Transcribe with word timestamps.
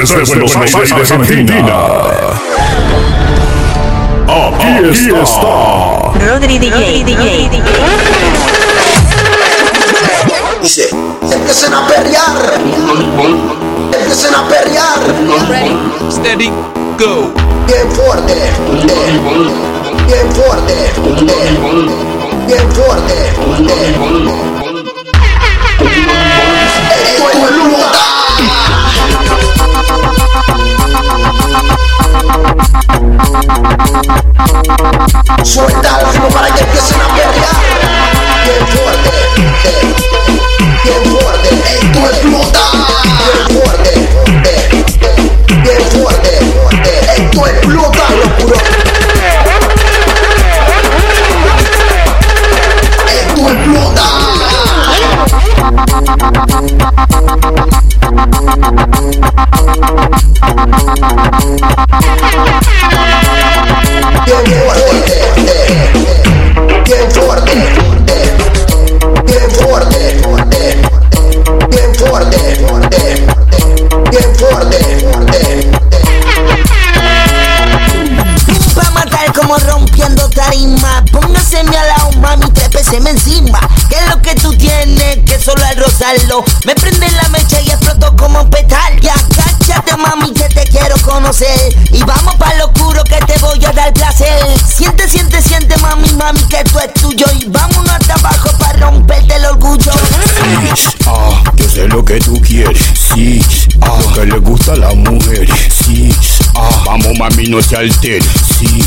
Desde 0.00 0.24
Buenos 0.24 0.56
Aires, 0.56 1.12
Argentina. 1.12 1.76
Aquí 4.26 5.10
está. 5.22 6.12
Rodri 6.26 6.58
DJ. 6.58 7.04
DJ. 7.04 7.50
Dice, 10.62 10.88
empiecen 11.30 11.74
a 11.74 11.86
perrear. 11.86 12.54
Empiecen 13.92 14.34
a 14.34 14.48
perrear. 14.48 14.98
Ready, 15.48 15.76
steady, 16.10 16.50
go. 16.98 17.30
Bien 17.66 17.90
fuerte. 17.92 18.32
eh, 18.32 18.52
Bien 20.06 20.32
fuerte. 20.32 20.72
eh, 20.72 20.92
Bien 22.46 22.72
fuerte. 22.72 23.12
eh. 23.12 24.01
Suelta 35.44 35.82
la 35.98 36.04
mano 36.12 36.28
para 36.28 36.50
que 36.54 36.62
empiecen 36.62 37.00
a 37.00 37.08
perrear. 37.08 37.56
Bien 38.44 38.66
fuerte. 38.68 39.10
eh, 39.64 39.94
Bien 40.84 41.04
fuerte. 41.04 41.48
Esto 41.64 41.98
explota. 42.00 42.31
Como 79.52 79.58
rompiendo 79.70 80.28
tarima. 80.30 81.04
Póngaseme 81.10 81.76
a 81.76 81.84
la 81.84 82.10
mami, 82.20 82.50
trépeseme 82.52 83.10
encima. 83.10 83.60
Que 83.88 83.96
es 83.96 84.08
lo 84.08 84.22
que 84.22 84.34
tú 84.36 84.54
tienes, 84.56 85.18
que 85.26 85.38
solo 85.38 85.62
al 85.64 85.76
rozarlo. 85.76 86.44
Me 86.64 86.74
prende 86.74 87.10
la 87.10 87.28
mecha 87.28 87.60
y 87.60 87.68
exploto 87.68 88.16
como 88.16 88.48
petal. 88.48 88.98
Y 89.02 89.08
agáchate 89.08 89.96
mami 89.96 90.32
que 90.32 90.48
te 90.48 90.64
quiero 90.64 90.96
conocer. 91.02 91.74
Y 91.92 92.02
vamos 92.02 92.34
para 92.36 92.56
lo 92.58 92.66
oscuro 92.66 93.04
que 93.04 93.16
te 93.26 93.38
voy 93.40 93.62
a 93.64 93.72
dar 93.72 93.92
placer. 93.92 94.42
Siente, 94.66 95.08
siente, 95.08 95.42
siente 95.42 95.76
mami, 95.78 96.10
mami 96.12 96.40
que 96.44 96.60
esto 96.60 96.80
es 96.80 96.94
tuyo. 96.94 97.26
Y 97.38 97.46
vámonos 97.46 97.90
hasta 97.90 98.14
abajo 98.14 98.48
para 98.58 98.78
romperte 98.78 99.36
el 99.36 99.44
orgullo. 99.44 99.92
Ah, 101.06 101.42
yo 101.56 101.68
sé 101.68 101.88
lo 101.88 102.04
que 102.04 102.18
tú 102.20 102.40
quieres, 102.40 102.78
sí. 102.94 103.44
Ah, 103.82 103.98
lo 104.00 104.12
que 104.14 104.24
le 104.24 104.38
gusta 104.38 104.72
a 104.72 104.76
la 104.76 104.94
mujer, 104.94 105.46
sí. 105.70 106.14
Ah, 106.54 106.70
vamos 106.86 107.18
mami, 107.18 107.48
no 107.48 107.60
se 107.60 107.76
altere, 107.76 108.24
sí. 108.58 108.82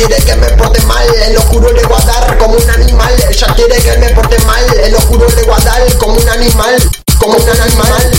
Quiere 0.00 0.16
que 0.24 0.34
me 0.36 0.46
porte 0.52 0.80
mal, 0.86 1.04
en 1.26 1.34
lo 1.34 1.40
oscuro 1.40 1.70
le 1.72 1.82
voy 1.82 2.00
a 2.00 2.06
dar 2.06 2.38
como 2.38 2.54
un 2.54 2.70
animal. 2.70 3.12
Ella 3.28 3.46
quiere 3.54 3.76
que 3.76 3.98
me 3.98 4.08
porte 4.14 4.38
mal, 4.46 4.64
en 4.82 4.92
lo 4.92 4.98
oscuro 4.98 5.26
le 5.28 5.42
voy 5.42 5.54
a 5.54 5.58
dar 5.62 5.94
como 5.98 6.14
un 6.14 6.26
animal, 6.26 6.76
como 7.18 7.34
un 7.34 7.50
animal. 7.50 8.10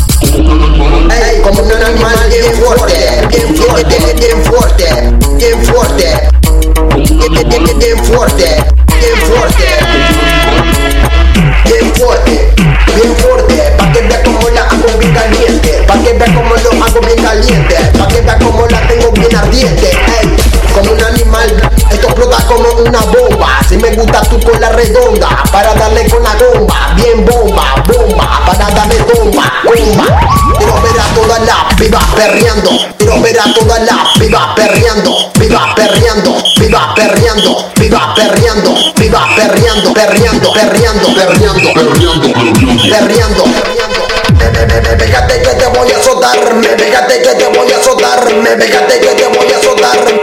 Ey, 1.10 1.42
como 1.42 1.64
un 1.64 1.72
animal 1.72 2.30
bien 2.30 2.54
fuerte, 2.54 3.28
bien 3.30 3.56
fuerte, 3.56 3.98
bien 4.14 4.44
fuerte, 4.46 4.86
bien 5.38 5.66
fuerte, 5.66 6.30
bien 7.18 8.06
fuerte, 8.06 8.64
bien 9.00 9.18
fuerte, 9.26 9.66
bien 11.66 11.96
fuerte, 11.96 12.54
bien 12.94 13.16
fuerte, 13.18 13.74
pa' 13.80 13.92
que 13.92 14.02
vea 14.02 14.24
como 14.24 14.50
la 14.50 14.62
hago 14.66 14.98
bien 15.00 15.14
caliente, 15.16 15.84
pa' 15.88 15.98
que 16.04 16.14
vea 16.14 16.28
como 16.36 16.56
lo 16.58 16.86
hago 16.86 17.00
bien 17.02 17.24
caliente, 17.24 17.76
pa' 17.98 18.08
que 18.08 18.22
vea 18.22 18.38
como 18.38 18.68
la 18.68 18.88
tengo 18.88 19.12
bien 19.14 19.36
ardiente, 19.36 19.98
una 22.82 23.00
bomba, 23.02 23.60
si 23.68 23.78
me 23.78 23.92
gusta 23.92 24.22
tú 24.22 24.40
con 24.40 24.60
la 24.60 24.70
redonda, 24.70 25.44
para 25.52 25.74
darle 25.76 26.08
con 26.10 26.24
la 26.24 26.34
bomba, 26.36 26.94
bien 26.96 27.26
bomba, 27.26 27.76
bomba, 27.88 28.42
para 28.46 28.70
darle 28.70 28.98
bomba, 29.14 29.52
bomba, 29.64 30.06
quiero 30.58 30.82
ver 30.82 31.00
a 31.00 31.16
todas 31.16 31.40
las 31.46 31.76
pibas 31.76 32.04
perreando, 32.16 32.72
quiero 32.98 33.22
ver 33.22 33.40
a 33.40 33.54
todas 33.54 33.82
las 33.82 34.18
pibas 34.20 34.48
perreando, 34.56 35.32
pibas 35.34 35.74
perreando, 35.76 36.38
pibas 36.56 36.88
perreando, 36.96 37.72
pibas 37.76 38.08
perreando, 38.16 38.76
pibas 38.96 39.28
perreando, 39.36 39.94
perreando, 39.94 40.54
perreando, 40.54 41.14
perreando, 41.14 41.74
perreando, 41.74 42.24
perreando. 42.90 43.44
Pégate 44.98 45.42
que 45.42 45.50
te 45.50 45.68
voy 45.68 45.92
a 45.92 45.98
azotar, 45.98 46.54
me 46.56 46.68
pégate 46.70 47.22
que 47.22 47.36
te 47.36 47.48
voy 47.58 47.72
a 47.72 47.78
azotar, 47.78 48.34
me 48.34 48.52
pégate 48.52 49.00
que 49.00 49.08
te 49.08 49.28
voy 49.28 49.52
a 49.52 49.58
azotar, 49.58 50.21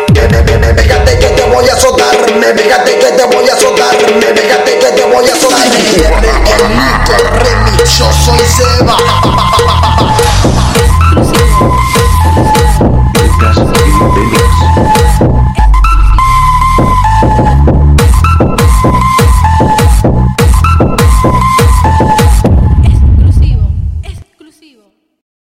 se 8.58 8.84
va. 8.84 8.98